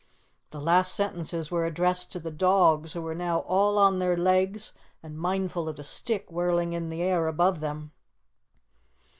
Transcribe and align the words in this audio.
The 0.49 0.59
last 0.59 0.95
sentences 0.95 1.51
were 1.51 1.67
addressed 1.67 2.11
to 2.13 2.19
the 2.19 2.31
dogs 2.31 2.93
who 2.93 3.03
were 3.03 3.13
now 3.13 3.41
all 3.41 3.77
on 3.77 3.99
their 3.99 4.17
legs 4.17 4.73
and 5.03 5.15
mindful 5.15 5.69
of 5.69 5.75
the 5.75 5.83
stick 5.83 6.31
whirling 6.31 6.73
in 6.73 6.89
the 6.89 7.03
air 7.03 7.27
above 7.27 7.59
them. 7.59 7.91